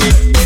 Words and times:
Thank 0.00 0.36
you. 0.36 0.39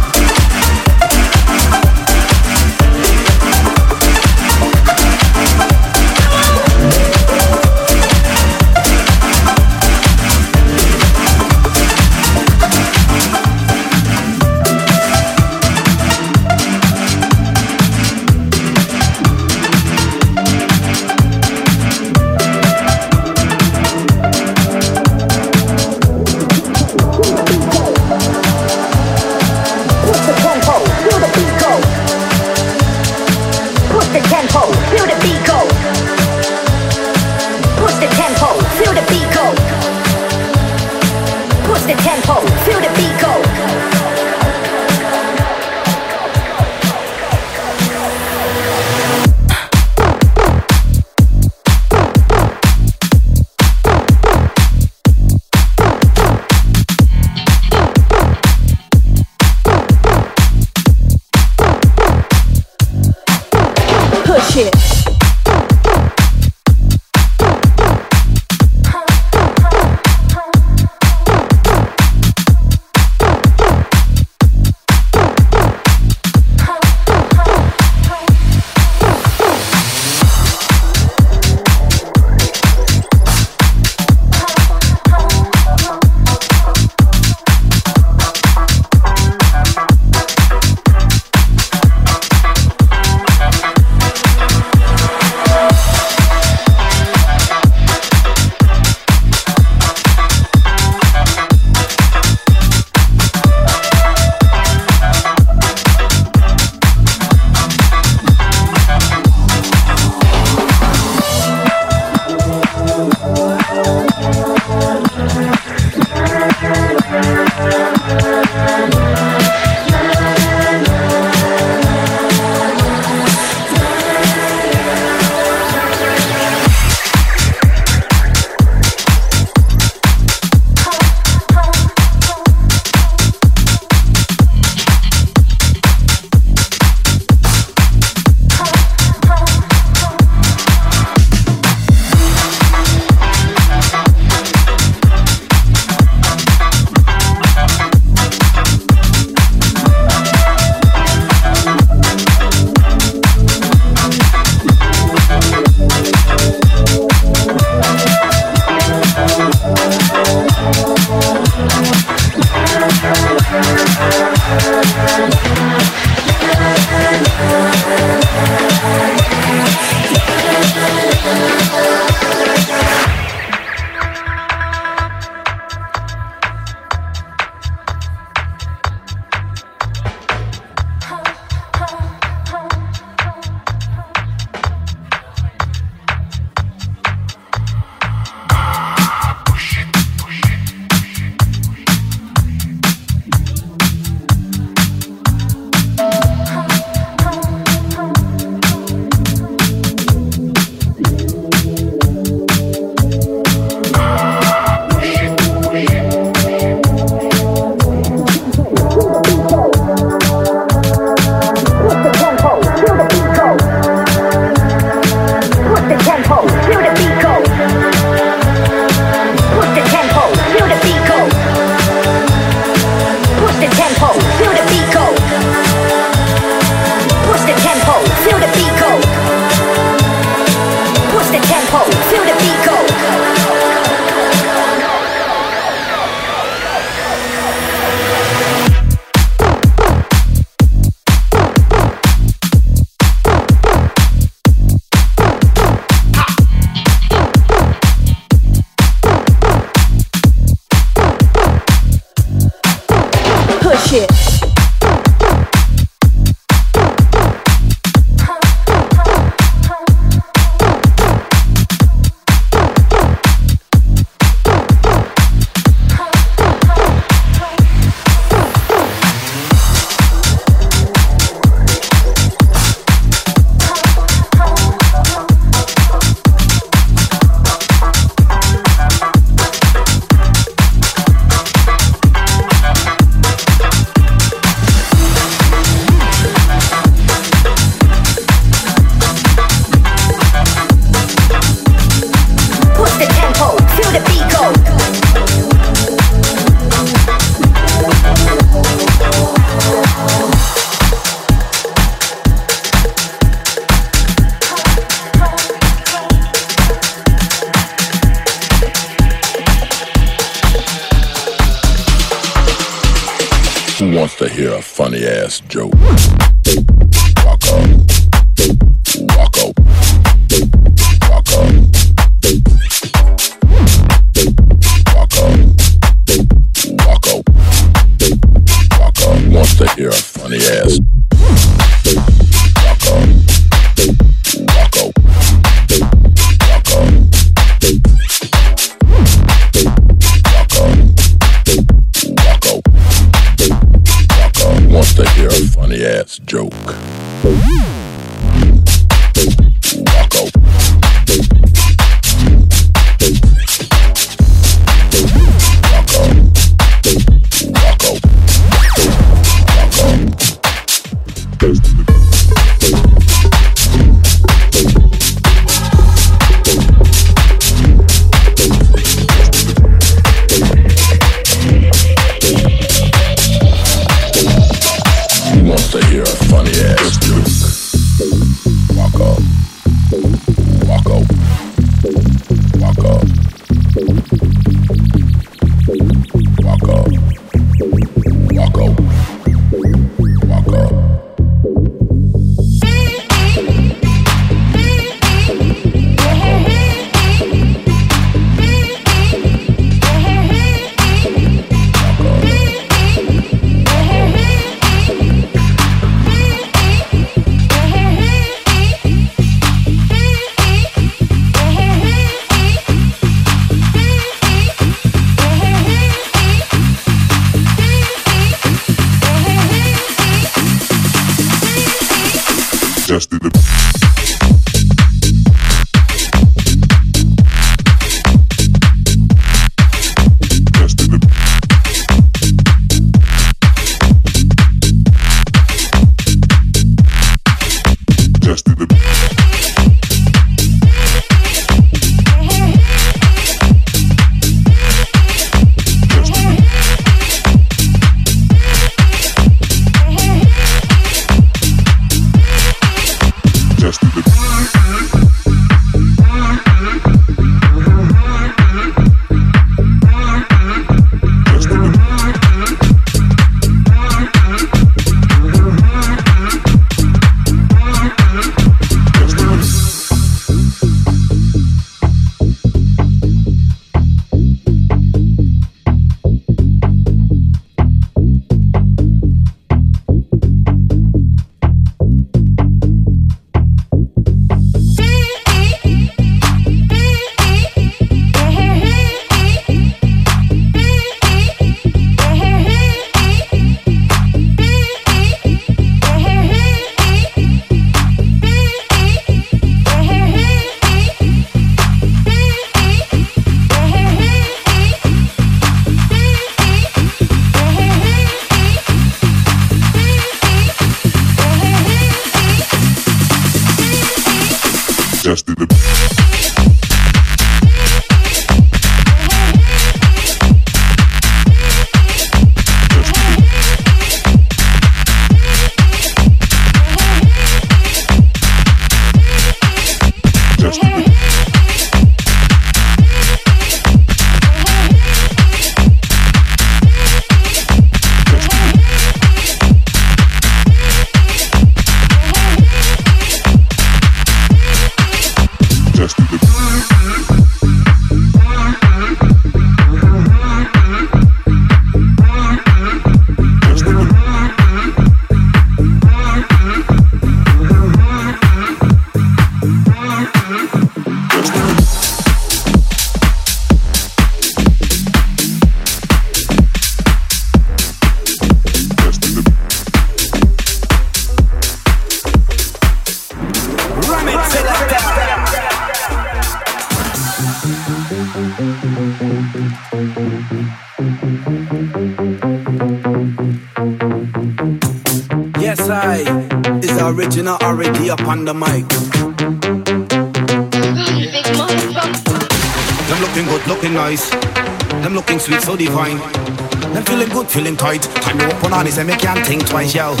van 599.61 600.00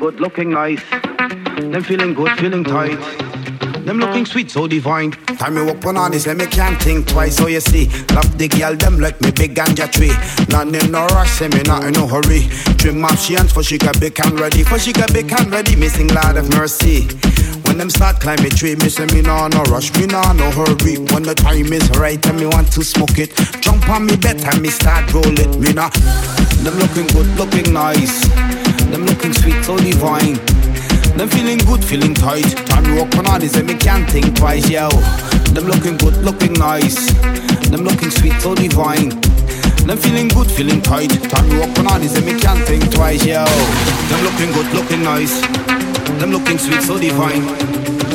good, 0.00 0.18
looking 0.18 0.50
nice. 0.50 0.82
Them 1.60 1.82
feeling 1.82 2.14
good, 2.14 2.30
feeling 2.38 2.64
tight. 2.64 2.98
Them 3.84 3.98
looking 3.98 4.24
sweet, 4.24 4.50
so 4.50 4.66
divine. 4.66 5.10
Time 5.12 5.54
me 5.54 5.70
up 5.70 5.84
on 5.84 6.10
this, 6.10 6.26
and 6.26 6.38
me 6.38 6.46
can't 6.46 6.80
think 6.82 7.06
twice. 7.06 7.36
So 7.36 7.48
you 7.48 7.60
see, 7.60 7.84
love 8.14 8.38
the 8.38 8.48
girl, 8.48 8.74
them 8.74 8.98
like 8.98 9.20
me 9.20 9.30
big 9.30 9.54
ganja 9.54 9.92
tree. 9.92 10.12
Not 10.48 10.74
in 10.74 10.90
no 10.90 11.06
rush, 11.08 11.30
say 11.32 11.48
me 11.48 11.60
not 11.62 11.84
in 11.84 11.92
no 11.92 12.06
hurry. 12.06 12.48
Trim 12.78 13.04
up 13.04 13.18
she 13.18 13.34
hands 13.34 13.52
for 13.52 13.62
she 13.62 13.76
got 13.76 14.00
big 14.00 14.18
and 14.20 14.40
ready. 14.40 14.64
For 14.64 14.78
she 14.78 14.92
got 14.92 15.12
big 15.12 15.30
and 15.32 15.52
ready, 15.52 15.76
missing 15.76 16.08
Lord 16.08 16.38
of 16.38 16.48
mercy. 16.56 17.06
When 17.68 17.76
them 17.76 17.90
start 17.90 18.20
climbing 18.20 18.52
tree, 18.52 18.76
me 18.76 18.88
say 18.88 19.04
me 19.12 19.20
nah 19.20 19.48
no 19.48 19.62
rush, 19.64 19.94
me 19.96 20.06
nah 20.06 20.32
no 20.32 20.50
hurry. 20.50 20.96
When 21.12 21.24
the 21.24 21.34
time 21.36 21.72
is 21.74 21.90
right 21.98 22.24
and 22.26 22.40
me 22.40 22.46
want 22.46 22.72
to 22.72 22.82
smoke 22.82 23.18
it, 23.18 23.36
jump 23.60 23.86
on 23.90 24.06
me 24.06 24.16
bed 24.16 24.40
and 24.44 24.62
me 24.62 24.70
start 24.70 25.12
roll 25.12 25.38
it. 25.38 25.58
Me 25.60 25.72
nah. 25.74 25.90
Them 26.64 26.76
looking 26.78 27.06
good, 27.08 27.28
looking 27.36 27.72
nice. 27.72 28.24
Them 28.90 29.06
looking 29.06 29.32
sweet, 29.32 29.62
so 29.64 29.78
divine. 29.78 30.34
Them 31.16 31.28
feeling 31.28 31.58
good, 31.58 31.84
feeling 31.84 32.14
tight. 32.14 32.50
Time 32.66 32.84
me 32.84 32.98
walk 32.98 33.14
on 33.16 33.26
all 33.26 33.38
this 33.38 33.56
and 33.56 33.66
me 33.66 33.74
can't 33.74 34.08
think 34.10 34.36
twice, 34.36 34.68
yo. 34.68 34.88
Them 35.54 35.64
looking 35.64 35.96
good, 35.96 36.16
looking 36.18 36.54
nice. 36.54 37.12
Them 37.70 37.84
looking 37.84 38.10
sweet, 38.10 38.34
so 38.40 38.54
divine. 38.54 39.10
Them 39.86 39.98
feeling 39.98 40.28
good, 40.28 40.50
feeling 40.50 40.82
tight. 40.82 41.10
Time 41.30 41.48
me 41.48 41.58
walk 41.58 41.78
on 41.78 41.86
all 41.86 41.98
this 41.98 42.16
and 42.16 42.26
me 42.26 42.38
can't 42.40 42.62
think 42.66 42.90
twice, 42.92 43.24
yo. 43.24 43.44
Them 43.44 44.24
looking 44.24 44.50
good, 44.52 44.72
looking 44.74 45.02
nice. 45.02 45.40
Them 46.18 46.32
looking 46.32 46.58
sweet, 46.58 46.82
so 46.82 46.98
divine. 46.98 47.46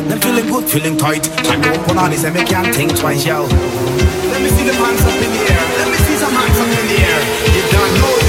Them 0.09 0.19
feeling 0.19 0.47
good, 0.47 0.65
feeling 0.65 0.97
tight. 0.97 1.23
Time 1.45 1.61
me 1.61 1.69
walk 1.69 1.89
on 1.89 1.97
all 1.97 2.09
this 2.09 2.23
and 2.23 2.35
me 2.35 2.43
can't 2.43 2.75
think 2.75 2.97
twice, 2.97 3.25
yo. 3.25 3.43
Let 3.43 4.41
me 4.41 4.49
see 4.49 4.65
the 4.67 4.73
hands 4.73 5.01
up 5.01 5.15
in 5.23 5.31
the 5.31 5.41
air. 5.51 5.65
Let 5.79 5.87
me 5.87 5.97
see 6.03 6.17
some 6.19 6.33
hands 6.33 6.57
up 6.59 6.67
in 6.67 6.85
the 6.91 6.97
air. 6.99 7.21
You 7.55 7.63
don't 7.71 7.93
know, 8.01 8.24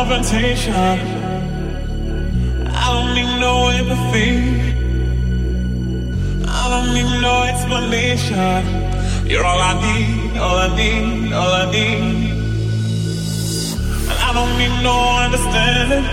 confrontation. 0.00 0.72
I 2.82 2.84
don't 2.92 3.10
need 3.18 3.32
no 3.46 3.54
empathy. 3.80 4.32
I 6.48 6.62
don't 6.72 6.90
need 6.96 7.10
no 7.20 7.34
explanation. 7.42 8.62
You're 9.30 9.44
all 9.44 9.60
I 9.60 9.74
need, 9.84 10.38
all 10.38 10.58
I 10.66 10.68
need, 10.74 11.32
all 11.34 11.52
I 11.62 11.70
need. 11.70 12.32
And 14.10 14.18
I 14.28 14.30
don't 14.38 14.54
need 14.60 14.74
no 14.88 14.96
understanding. 15.24 16.06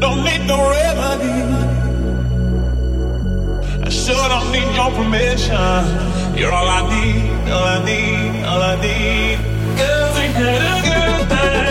Don't 0.00 0.24
need 0.28 0.42
no 0.52 0.58
remedy. 0.76 1.38
I 3.86 3.88
sure 3.90 4.26
don't 4.34 4.50
need 4.56 4.70
your 4.78 4.90
permission. 4.98 5.82
You're 6.38 6.54
all 6.58 6.70
I 6.78 6.82
need, 6.92 7.52
all 7.52 7.66
I 7.76 7.78
need, 7.84 8.44
all 8.50 8.62
I 8.72 8.74
need. 8.86 9.36
Cause 9.78 10.12
we 10.16 10.26
had 10.38 10.62
a 10.72 10.80
good 10.88 11.28
thing. 11.28 11.63